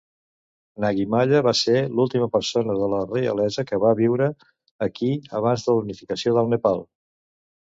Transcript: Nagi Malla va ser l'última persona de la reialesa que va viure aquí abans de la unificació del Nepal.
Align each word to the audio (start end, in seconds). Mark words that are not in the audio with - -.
Nagi 0.83 1.03
Malla 1.15 1.41
va 1.47 1.51
ser 1.59 1.83
l'última 1.99 2.27
persona 2.35 2.77
de 2.79 2.87
la 2.93 3.01
reialesa 3.11 3.67
que 3.73 3.79
va 3.85 3.93
viure 4.01 4.31
aquí 4.87 5.11
abans 5.43 5.69
de 5.69 5.77
la 5.77 5.85
unificació 5.85 6.35
del 6.41 6.51
Nepal. 6.57 6.83